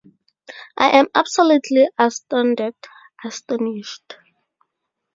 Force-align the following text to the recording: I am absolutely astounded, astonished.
I 0.79 0.89
am 0.99 1.09
absolutely 1.13 1.87
astounded, 1.99 2.73
astonished. 3.23 4.15